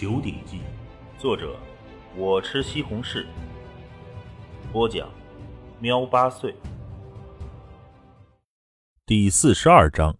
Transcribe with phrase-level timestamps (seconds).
[0.00, 0.58] 九鼎记》，
[1.20, 1.58] 作者
[2.16, 3.26] 我吃西红柿，
[4.72, 5.12] 播讲
[5.80, 6.54] 喵八岁。
[9.04, 10.16] 第四十二章：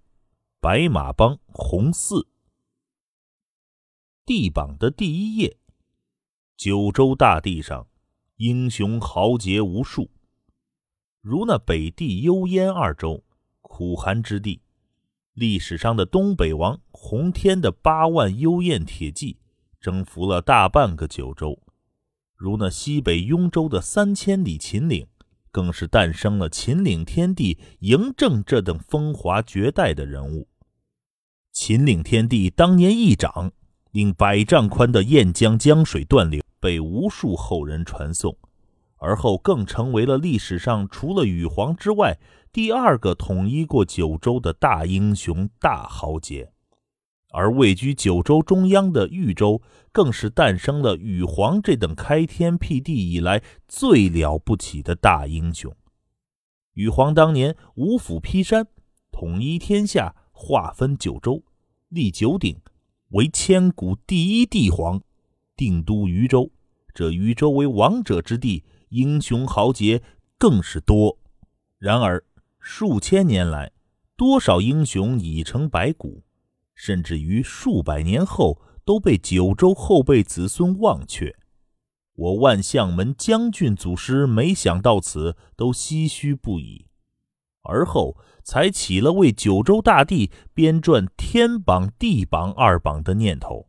[0.60, 2.26] 白马帮红四。
[4.26, 5.56] 地榜的第一页，
[6.56, 7.86] 九州大地上，
[8.38, 10.10] 英雄豪杰无数，
[11.20, 13.22] 如那北地幽燕二州，
[13.60, 14.60] 苦寒之地。
[15.34, 19.38] 历史上的东北王洪天的八万幽燕铁骑，
[19.80, 21.58] 征服了大半个九州；
[22.34, 25.06] 如那西北雍州的三千里秦岭，
[25.50, 30.48] 更是诞生了秦岭天帝嬴政这等风华绝代的人物。
[31.52, 33.50] 秦岭天帝当年一掌，
[33.90, 38.36] 令百丈宽的燕江江水断流，被无数后人传颂，
[38.96, 42.18] 而后更成为了历史上除了禹皇之外。
[42.50, 46.50] 第二个统一过九州的大英雄、大豪杰，
[47.30, 49.60] 而位居九州中央的豫州，
[49.92, 55.74] 更是诞生了禹皇这等开天辟地以来最了不起的大英雄。
[56.74, 58.66] 禹皇当年五虎劈山，
[59.10, 61.42] 统一天下，划分九州，
[61.88, 62.60] 立九鼎，
[63.10, 65.00] 为千古第一帝皇，
[65.56, 66.50] 定都渝州。
[66.94, 70.02] 这渝州为王者之地，英雄豪杰
[70.38, 71.18] 更是多。
[71.78, 72.24] 然而。
[72.60, 73.72] 数千年来，
[74.14, 76.22] 多少英雄已成白骨，
[76.78, 81.34] 甚至于数百年后都被九州后辈子孙忘却。
[82.14, 86.86] 我万象门将军祖师没想到此，都唏嘘不已。
[87.62, 93.68] 而后才起了为九州大地编撰天榜、地榜二榜的念头，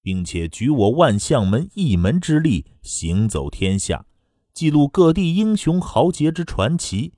[0.00, 4.06] 并且举我万象门一门之力，行走天下，
[4.54, 7.12] 记录各地英雄豪杰之传奇。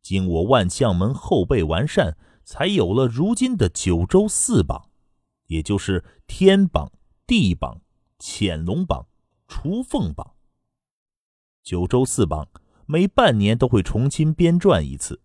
[0.00, 2.16] 经我万象门后辈完善，
[2.52, 4.90] 才有了如今的九州四榜，
[5.46, 6.90] 也就是天榜、
[7.24, 7.80] 地榜、
[8.18, 9.06] 潜龙榜、
[9.46, 10.34] 雏凤榜。
[11.62, 12.48] 九州四榜
[12.86, 15.20] 每半年都会重新编撰一次，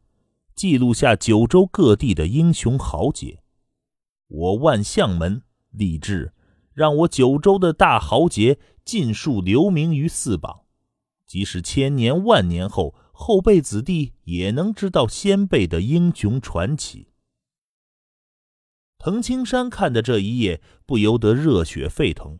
[0.54, 3.42] 记录下九州各地的英雄豪杰。
[4.28, 5.42] 我万象门
[5.72, 6.32] 立志，
[6.74, 10.66] 让我九州的大豪杰尽数留名于四榜，
[11.26, 12.94] 即使千年万年后。
[13.18, 17.08] 后辈子弟也能知道先辈的英雄传奇。
[19.06, 22.40] 滕青山看的这一页，不由得热血沸腾。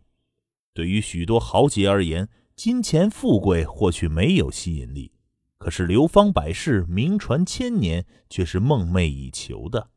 [0.74, 5.12] 对于许多豪杰而言，金钱富贵或许没有吸引力，
[5.60, 9.92] 可是流芳百世、名传千年却是梦寐以求的。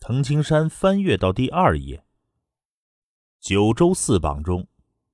[0.00, 2.06] 滕青山翻阅到第二页，
[3.42, 4.66] 九州四榜中。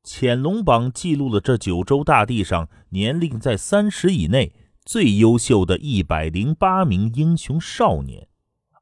[0.05, 4.55] 潜龙榜记录了这九州大地上年龄在三十以内
[4.85, 8.28] 最优秀的一百零八名英雄少年，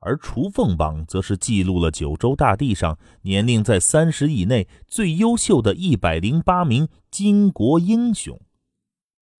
[0.06, 8.40] 而雏凤榜则是记录了九州大地上年龄在三十以内最优秀的一百零八名巾帼英雄。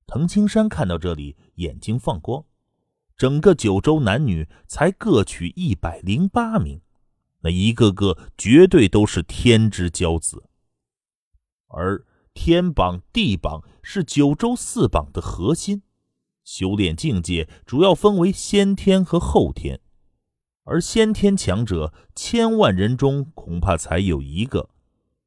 [0.09, 2.45] 滕青山看到这里，眼睛放光，
[3.17, 6.81] 整个九州男女才各取一百零八名，
[7.43, 10.49] 那一个个绝对都是天之骄子。
[11.69, 12.05] 而
[12.35, 15.83] 天榜、地榜是九州四榜的核心，
[16.43, 19.81] 修炼境界主要分为先天和后天，
[20.67, 24.69] 而先天强者千万人中恐怕才有一个，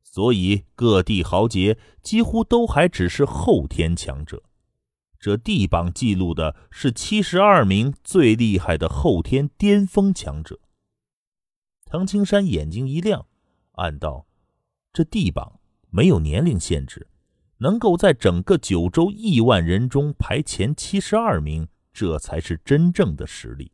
[0.03, 4.43] 所以各地豪杰几乎都还只是后天强者。
[5.19, 10.59] 这地榜记录的是七十二名最厉害的后天巅峰强者。
[11.85, 13.25] 唐青山眼睛一亮，
[13.71, 14.27] 暗道：
[14.93, 15.59] 这地榜。
[15.91, 17.07] 没有年龄限制，
[17.57, 23.71] 能够在整个九州亿万人中排前七十二名，这才是真正的实力，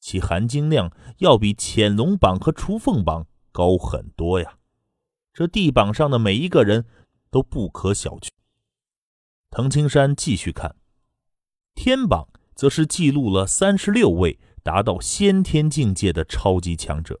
[0.00, 4.58] 其含金量要比潜龙榜和雏凤榜高很多呀！
[5.32, 6.86] 这地榜上的每一个人
[7.30, 8.28] 都不可小觑。
[9.50, 10.74] 滕青山继续看，
[11.74, 17.20] 天榜则是记录了三十六位达到先天境界的超级强者，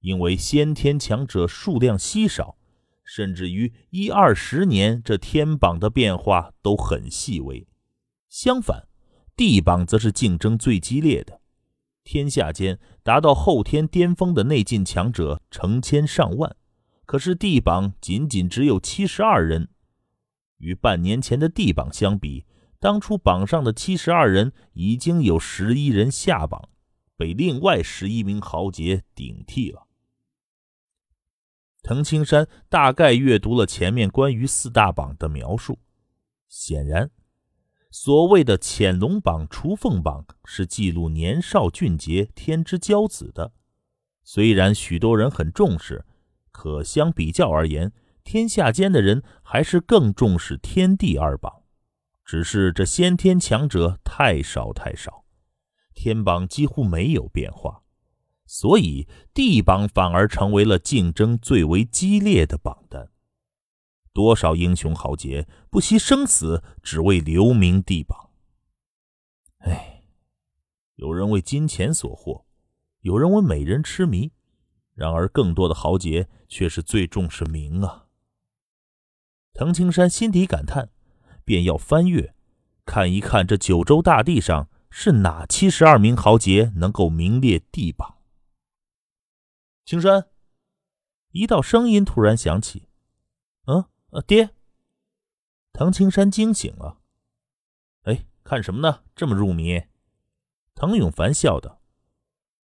[0.00, 2.56] 因为先天强者数量稀少。
[3.06, 7.68] 甚至于一二十年，这天榜的变化都很细微。
[8.30, 8.88] 相反，
[9.36, 11.42] 地榜则是竞争最激烈的。
[12.04, 16.54] 天下间达到后天巅峰的内劲强者成千上万，
[17.06, 19.68] 可是地榜仅仅只有七十二人。
[20.58, 22.46] 与半年前的地榜相比，
[22.78, 26.68] 当初榜上的七十二人已经有十一人下榜，
[27.16, 29.86] 被另外十一名豪杰顶替了。
[31.82, 35.78] 滕青山大概阅读了前面关于四大榜的描述，
[36.48, 37.10] 显然，
[37.96, 43.52] 所谓的潜龙榜、雏凤榜是记录年少俊杰、天之骄子的。
[44.24, 46.04] 虽然许多人很重视，
[46.50, 47.92] 可相比较而言，
[48.24, 51.62] 天下间的人还是更重视天地二榜。
[52.24, 55.24] 只是这先天强者太少太少，
[55.94, 57.82] 天榜几乎没有变化，
[58.44, 63.08] 所以地榜反而成为了竞争最为激烈的榜单。
[64.14, 68.30] 多少英雄豪杰不惜生死，只为留名地榜。
[69.58, 70.04] 哎，
[70.94, 72.44] 有人为金钱所惑，
[73.00, 74.32] 有人为美人痴迷，
[74.94, 78.06] 然而更多的豪杰却是最重视名啊！
[79.52, 80.88] 藤青山心底感叹。
[81.46, 82.34] 便要翻阅，
[82.86, 88.16] 看一看这九州大地上是哪七十二名豪杰能够名列地榜。
[89.84, 90.30] 青山，
[91.32, 92.88] 一道声音突然响起
[93.68, 93.84] ：“嗯，
[94.22, 94.50] 爹。”
[95.72, 97.00] 唐青山惊醒了。
[98.02, 99.02] 哎，看什么呢？
[99.14, 99.82] 这么入迷？
[100.74, 101.80] 滕永凡笑道。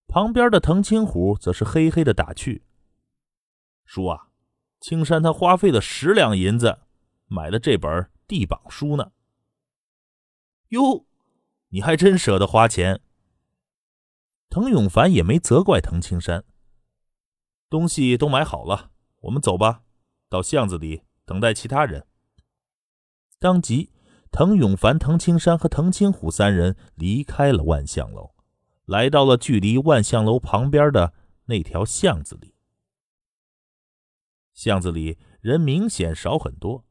[0.07, 2.65] 旁边的滕青虎则是嘿嘿的打趣
[3.85, 4.29] ：“叔啊，
[4.81, 6.81] 青山他花费了十两银子
[7.27, 9.13] 买了这本。”地榜书呢？
[10.71, 11.07] 哟，
[11.69, 13.01] 你还真舍得花钱。
[14.49, 16.45] 滕永凡也没责怪滕青山。
[17.71, 18.91] 东西都买好了，
[19.21, 19.85] 我们走吧，
[20.29, 22.07] 到巷子里等待其他人。
[23.39, 23.93] 当即，
[24.31, 28.35] 滕永凡、滕青山和滕青虎三人离开了万象楼，
[28.87, 31.13] 来到了距离万象楼旁边的
[31.45, 32.55] 那条巷子里。
[34.55, 36.87] 巷子里人明显少很多。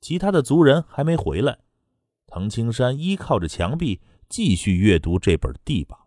[0.00, 1.60] 其他的族人还没回来，
[2.26, 5.98] 滕青山依靠着墙壁继续阅读这本地榜。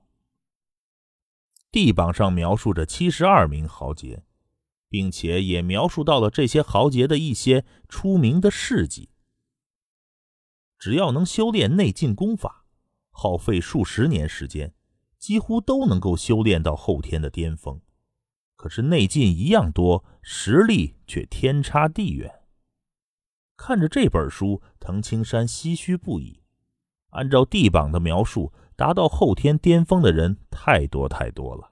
[1.71, 4.23] 地榜上描述着七十二名豪杰，
[4.89, 9.09] 并且也描述到了这些豪杰的一些出名的事迹。
[10.79, 12.65] 只要能修炼内劲功法，
[13.09, 14.73] 耗费数十年时间，
[15.17, 17.81] 几乎都能够修炼到后天的巅峰。
[18.55, 22.43] 可是内劲一样多，实力却天差地远。
[23.55, 26.43] 看着这本书，藤青山唏嘘不已。
[27.09, 31.71] 按照地榜的描述，达到后天巅峰的人太多太多了。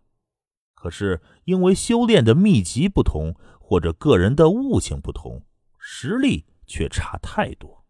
[0.85, 5.41] 可是因为修炼的秘籍不同，或者个人的悟性不同，
[5.79, 7.83] 实力却差太多。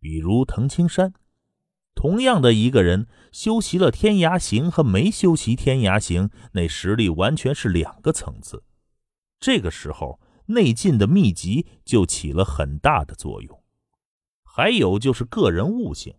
[0.00, 1.12] 比如藤青山，
[1.94, 8.64] 同样的一个人，修习了天涯行和没修习天涯行，那实力完全是两个层次。
[9.38, 10.18] 这个时候。
[10.46, 13.62] 内劲的秘籍就起了很大的作用，
[14.42, 16.14] 还有就是个人悟性。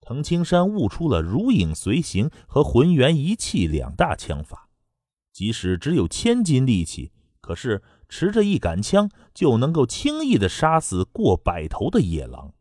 [0.00, 4.68] 藤青山悟出了如影随形和浑元一气两大枪法，
[5.32, 12.54] 即使只有千斤力气，可是持着一杆枪就能够轻易的杀死过百头的野狼。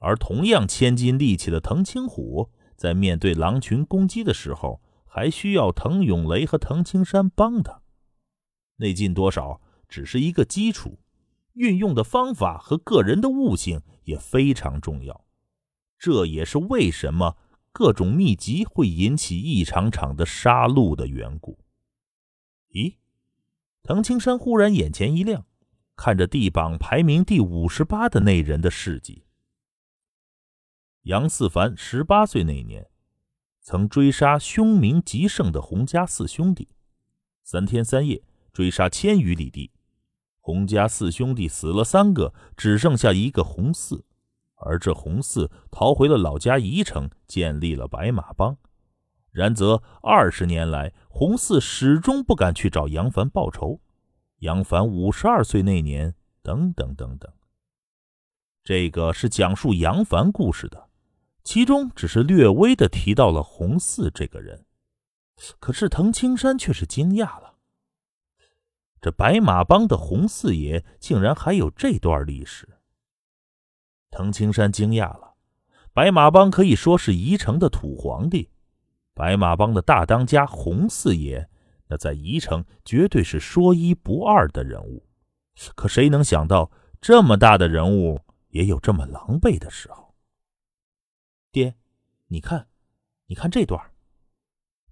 [0.00, 7.82] 而同样千斤力气的藤青虎，在面对狼群攻击的时候，还需要藤永雷和藤青山帮他。
[8.76, 9.60] 内劲多少？
[9.88, 11.00] 只是一个基础，
[11.54, 15.24] 运用的方法和个人的悟性也非常重要。
[15.98, 17.36] 这也是为什么
[17.72, 21.58] 各种秘籍会引起一场场的杀戮的缘故。
[22.72, 22.96] 咦，
[23.82, 25.44] 藤青山忽然眼前一亮，
[25.96, 29.24] 看着地榜排名第五十八的那人的事迹。
[31.02, 32.88] 杨四凡十八岁那年，
[33.60, 36.68] 曾追杀凶名极盛的洪家四兄弟，
[37.42, 38.22] 三天三夜
[38.52, 39.72] 追杀千余里地。
[40.38, 44.04] 洪家四兄弟死了三个，只剩下一个洪四，
[44.54, 48.56] 而这洪四逃回了老家宜城，建立了白马帮。
[49.32, 53.80] 然则二十年来，洪四始终不敢去找杨凡报仇。
[54.38, 57.30] 杨凡五十二岁那年，等等等等。
[58.62, 60.88] 这个是讲述杨凡故事的，
[61.42, 64.64] 其中只是略微的提到了洪四这个人。
[65.58, 67.56] 可是藤青山却是惊讶了。
[69.00, 72.78] 这白马帮的洪四爷竟然还有这段历史。
[74.10, 75.34] 藤青山惊讶了，
[75.92, 78.48] 白马帮可以说是宜城的土皇帝，
[79.20, 81.46] 白马帮的大当家洪四爷，
[81.88, 85.06] 那在宜城绝对是说一不二的人物。
[85.74, 86.70] 可谁能想到，
[87.02, 90.14] 这么大的人物也有这么狼狈的时候？
[91.52, 91.74] 爹，
[92.28, 92.68] 你看，
[93.26, 93.92] 你看这段。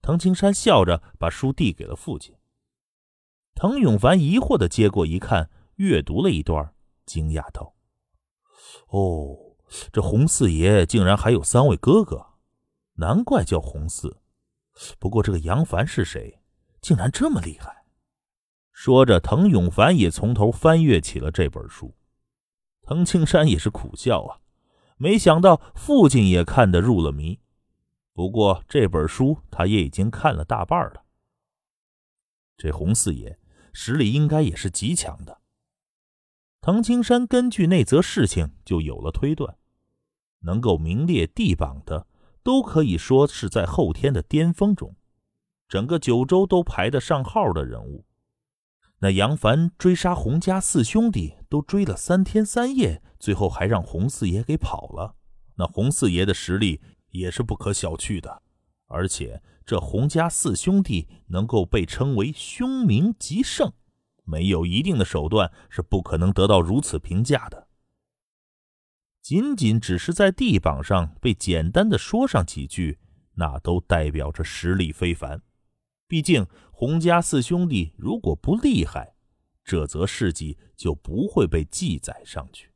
[0.02, 2.36] 滕青山笑着把书递给了父亲。
[3.54, 6.74] 滕永凡疑惑的接过一看，阅读了一段，
[7.06, 7.74] 惊讶道
[8.92, 9.56] ：“哦，
[9.90, 12.27] 这洪四爷竟然还有三位哥哥，
[12.98, 14.18] 难怪叫洪四。
[14.98, 16.40] 不过这个杨凡是谁？
[16.80, 17.84] 竟然这么厉害？”
[18.72, 21.96] 说着，滕永凡也从头翻阅起了这本书。
[22.82, 24.40] 滕青山也是苦笑啊，
[24.96, 27.40] 没想到父亲也看得入了迷。
[28.12, 31.04] 不过这本书他也已经看了大半了。
[32.56, 33.38] 这洪四爷。
[33.80, 35.40] 实力应该也是极强的。
[36.60, 39.56] 滕青山根据那则事情就有了推断，
[40.40, 42.08] 能够名列地榜的，
[42.42, 44.96] 都可以说是在后天的巅峰中，
[45.68, 48.04] 整个九州都排得上号的人物。
[49.00, 55.14] 那杨凡追杀洪家四兄弟，都追了三天三夜，最后还让洪四爷给跑了。
[55.54, 56.80] 那洪四爷的实力
[57.10, 58.42] 也是不可小觑的，
[58.86, 63.72] 而且这洪家四兄弟能够被称为凶名极盛，
[64.24, 67.67] 没有一定的手段是不可能得到如此评价的。
[69.28, 72.98] 仅仅只是在地榜上被简单的说上几句，
[73.34, 75.42] 那都代表着实力非凡。
[76.06, 79.16] 毕竟，洪家四兄弟如果不厉害，
[79.62, 82.72] 这则事迹就不会被记载上去。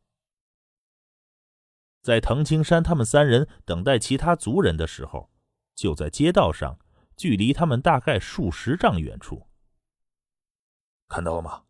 [2.03, 5.31] 在藤青山他们三人等待其他族人的时候，
[5.75, 6.79] 就在街道上，
[7.17, 9.49] 距离他们大概数十丈远处，
[11.09, 11.63] 看到了吗？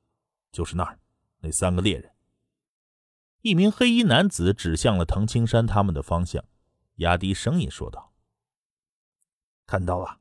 [0.51, 0.99] 就是那儿，
[1.39, 2.12] 那三个猎人。
[3.43, 6.45] 一名黑衣男子指向了藤青山他们的方向，
[6.97, 8.13] 压低声音说道
[9.67, 10.21] ：“看到了，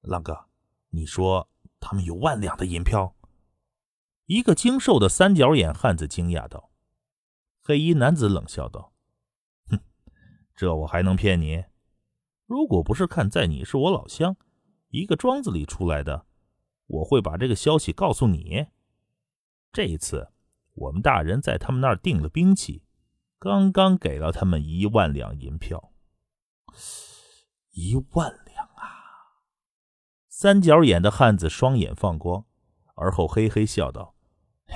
[0.00, 0.46] 浪哥。”
[0.94, 1.48] 你说
[1.80, 3.14] 他们有万两的银票？
[4.26, 6.70] 一个精瘦的三角眼汉子惊讶道。
[7.62, 8.94] 黑衣男子冷笑道
[9.68, 9.78] ：“哼，
[10.56, 11.64] 这我还能骗你？
[12.46, 14.36] 如果不是看在你是我老乡，
[14.88, 16.26] 一个庄子里出来的，
[16.86, 18.68] 我会把这个消息告诉你。
[19.72, 20.31] 这一次，
[20.74, 22.84] 我们大人在他们那儿订了兵器，
[23.38, 25.92] 刚刚给了他们一万两银票。
[27.72, 28.82] 一万两啊。”
[30.28, 32.44] 三角眼的汉子双眼放光，
[32.94, 34.14] 而后嘿嘿笑道
[34.66, 34.74] ：“嘿，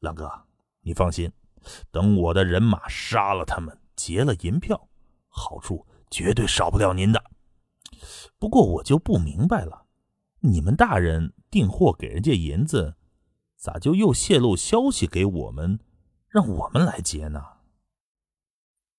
[0.00, 0.30] 狼哥，
[0.82, 1.32] 你放心，
[1.90, 4.88] 等我的人马杀了他们，劫了银票，
[5.28, 7.24] 好处绝对少不了您的。
[8.38, 9.86] 不过我就不明白了，
[10.40, 12.97] 你们大人订货给人家银子，
[13.58, 15.80] 咋就又泄露消息给我们，
[16.28, 17.44] 让我们来劫呢？”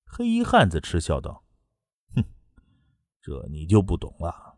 [0.05, 1.45] 黑衣汉子嗤笑道
[2.15, 2.23] ：“哼，
[3.21, 4.57] 这你就不懂了。”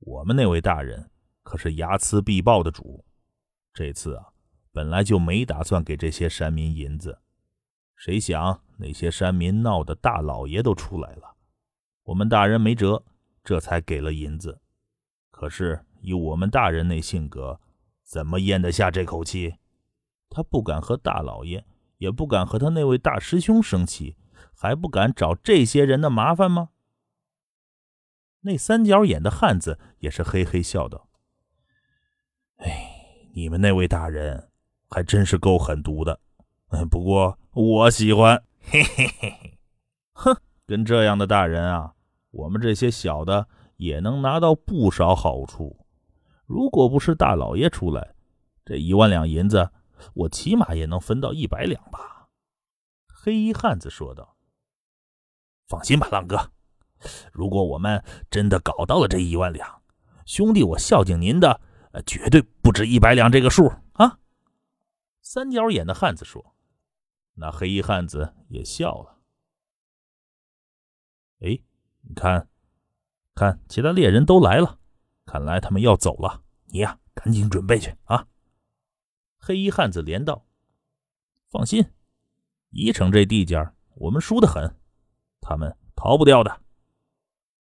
[0.00, 1.10] 我们那位大人
[1.42, 3.04] 可是睚眦必报的主，
[3.74, 4.28] 这次啊，
[4.72, 7.20] 本来就没打算给这些山民银子，
[7.94, 11.36] 谁想那些山民闹得大老爷都出来了，
[12.04, 13.04] 我们大人没辙，
[13.44, 14.62] 这才给了银子。
[15.30, 17.60] 可是以我们大人那性格，
[18.10, 19.54] 怎么咽得下这口气？
[20.28, 21.64] 他不敢和大老爷，
[21.98, 24.16] 也不敢和他那位大师兄生气，
[24.52, 26.70] 还不敢找这些人的麻烦吗？
[28.40, 31.08] 那三角眼的汉子也是嘿嘿笑道
[32.58, 34.50] ：“哎，你们那位大人
[34.88, 36.18] 还真是够狠毒的，
[36.90, 38.42] 不过我喜欢。
[38.60, 39.58] 嘿嘿嘿嘿，
[40.14, 40.36] 哼，
[40.66, 41.94] 跟这样的大人啊，
[42.32, 45.79] 我们这些小的也能拿到不少好处。
[46.50, 48.12] 如果不是大老爷出来，
[48.64, 49.70] 这一万两银子，
[50.14, 52.28] 我起码也能分到一百两吧。”
[53.06, 54.36] 黑衣汉子说道
[55.68, 56.50] ：“放心吧，浪哥。”
[57.32, 58.02] 如果我们
[58.32, 59.80] 真的搞到了这一万两，
[60.26, 61.60] 兄弟，我孝敬您的，
[61.92, 64.18] 呃绝对不止一百两这个数啊！
[65.22, 66.56] 三角眼的汉子说。
[67.34, 69.18] 那黑衣汉子也笑了。
[71.42, 71.60] 哎，
[72.00, 72.48] 你看，
[73.36, 74.79] 看，其他猎人都来了，
[75.30, 76.42] 看来他们要走了。
[76.64, 78.26] 你呀，赶紧准备去啊！
[79.38, 80.44] 黑衣汉子连道
[81.48, 81.84] ：“放心，
[82.70, 83.56] 宜城这地界
[83.94, 84.76] 我们熟得很，
[85.40, 86.62] 他们逃不掉的。”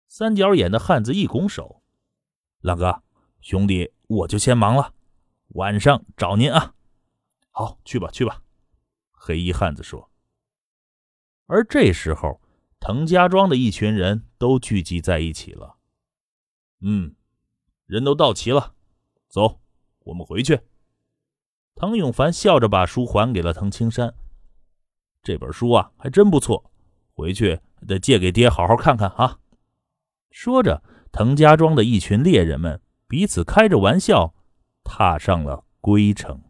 [0.06, 1.82] 三角眼的汉子一拱手
[2.62, 3.02] ：“浪哥，
[3.40, 4.94] 兄弟，我就先忙了，
[5.48, 6.76] 晚上找您啊。
[7.50, 8.44] ”“好，去吧，去吧。”
[9.10, 10.08] 黑衣汉子说。
[11.46, 12.40] 而这时候，
[12.78, 15.78] 滕家庄的一群人都聚集在一起了。
[16.80, 17.16] 嗯，
[17.90, 18.74] 人都到齐了，
[19.26, 19.58] 走，
[20.04, 20.60] 我们回去。
[21.74, 24.14] 唐永凡笑着把书还给了滕青山
[25.24, 26.70] ：“这本书啊，还真不错，
[27.14, 29.40] 回去得借给爹好好看看啊。”
[30.30, 34.32] 说着，滕家庄的一群猎人们彼此开着玩笑，
[34.84, 36.40] 踏上了归程。